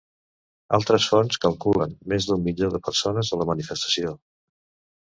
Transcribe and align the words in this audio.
Altres 0.77 1.05
fonts 1.11 1.41
calculen 1.43 1.93
més 2.15 2.29
d'un 2.31 2.43
milió 2.49 2.73
de 2.77 2.83
persones 2.89 3.31
a 3.31 3.41
la 3.45 3.49
manifestació. 3.53 4.19